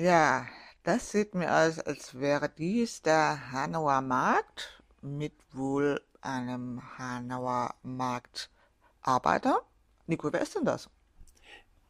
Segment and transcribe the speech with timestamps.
[0.00, 0.46] Ja,
[0.84, 9.62] das sieht mir aus, als wäre dies der Hanauer Markt mit wohl einem Hanauer Marktarbeiter.
[10.06, 10.88] Nico, wer ist denn das?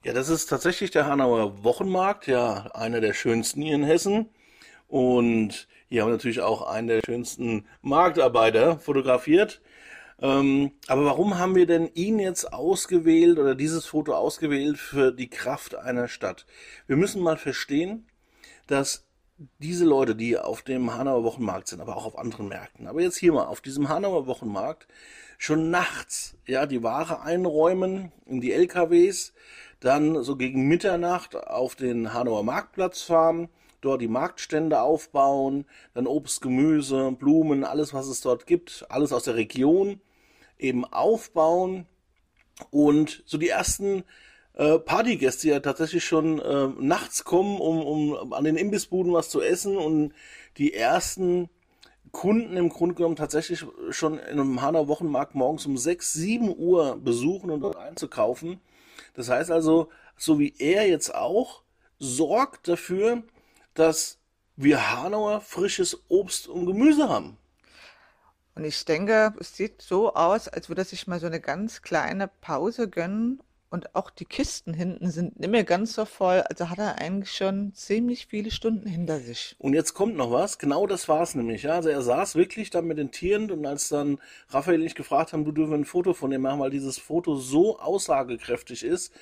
[0.05, 4.30] Ja, das ist tatsächlich der Hanauer Wochenmarkt, ja, einer der schönsten hier in Hessen.
[4.86, 9.61] Und hier haben wir natürlich auch einen der schönsten Marktarbeiter fotografiert.
[10.20, 15.30] Ähm, aber warum haben wir denn ihn jetzt ausgewählt oder dieses Foto ausgewählt für die
[15.30, 16.44] Kraft einer Stadt?
[16.86, 18.06] Wir müssen mal verstehen,
[18.66, 19.06] dass
[19.58, 23.16] diese Leute, die auf dem Hanauer Wochenmarkt sind, aber auch auf anderen Märkten, aber jetzt
[23.16, 24.88] hier mal auf diesem Hanauer Wochenmarkt,
[25.38, 29.32] schon nachts, ja, die Ware einräumen in die LKWs,
[29.78, 33.48] dann so gegen Mitternacht auf den Hanauer Marktplatz fahren,
[33.80, 39.22] dort die Marktstände aufbauen, dann Obst, Gemüse, Blumen, alles was es dort gibt, alles aus
[39.22, 40.00] der Region
[40.59, 41.87] eben aufbauen
[42.70, 44.05] und so die ersten
[44.55, 49.41] äh, Partygäste ja tatsächlich schon äh, nachts kommen, um, um an den Imbissbuden was zu
[49.41, 50.12] essen und
[50.56, 51.48] die ersten
[52.11, 56.97] Kunden im Grunde genommen tatsächlich schon in einem Hanau Wochenmarkt morgens um 6, 7 Uhr
[56.97, 58.61] besuchen und dort einzukaufen.
[59.15, 61.62] Das heißt also, so wie er jetzt auch,
[61.98, 63.22] sorgt dafür,
[63.75, 64.19] dass
[64.56, 67.37] wir Hanauer frisches Obst und Gemüse haben.
[68.59, 71.81] Und ich denke, es sieht so aus, als würde er sich mal so eine ganz
[71.81, 73.41] kleine Pause gönnen.
[73.70, 76.41] Und auch die Kisten hinten sind nicht mehr ganz so voll.
[76.41, 79.55] Also hat er eigentlich schon ziemlich viele Stunden hinter sich.
[79.61, 80.59] Und jetzt kommt noch was.
[80.59, 81.62] Genau das war es nämlich.
[81.62, 81.75] Ja?
[81.75, 85.33] Also er saß wirklich da mit den Tieren und als dann Raphael und ich gefragt
[85.33, 89.12] haben, du dürfen ein Foto von dem machen, weil dieses Foto so aussagekräftig ist.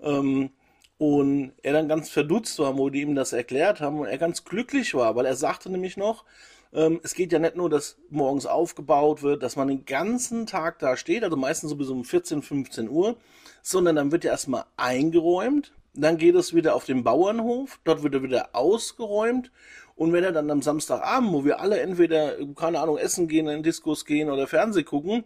[0.00, 0.50] Ähm,
[0.98, 4.44] und er dann ganz verdutzt war, wo die ihm das erklärt haben und er ganz
[4.44, 6.24] glücklich war, weil er sagte nämlich noch,
[6.72, 10.78] ähm, es geht ja nicht nur, dass morgens aufgebaut wird, dass man den ganzen Tag
[10.78, 13.16] da steht, also meistens so bis um 14, 15 Uhr,
[13.62, 18.14] sondern dann wird ja erstmal eingeräumt, dann geht es wieder auf den Bauernhof, dort wird
[18.14, 19.50] er wieder ausgeräumt
[19.96, 23.62] und wenn er dann am Samstagabend, wo wir alle entweder, keine Ahnung, essen gehen, in
[23.62, 25.24] Diskos gehen oder Fernseh gucken,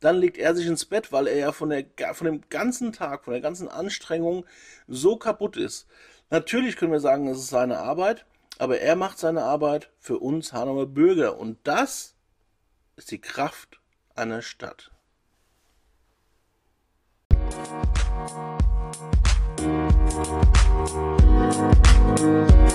[0.00, 3.24] dann legt er sich ins Bett, weil er ja von, der, von dem ganzen Tag,
[3.24, 4.44] von der ganzen Anstrengung
[4.86, 5.86] so kaputt ist.
[6.30, 8.26] Natürlich können wir sagen, es ist seine Arbeit,
[8.58, 12.14] aber er macht seine Arbeit für uns Hanauer Bürger und das
[12.96, 13.80] ist die Kraft
[14.14, 14.90] einer Stadt.
[22.18, 22.67] Musik